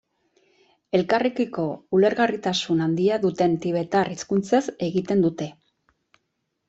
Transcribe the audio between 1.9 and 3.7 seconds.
ulergarritasun handia duten